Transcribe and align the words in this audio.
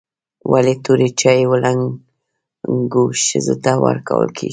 ولي 0.51 0.73
توري 0.85 1.09
چای 1.19 1.41
و 1.47 1.53
لنګو 1.63 3.03
ښځو 3.25 3.55
ته 3.63 3.71
ورکول 3.85 4.27
کیږي؟ 4.37 4.49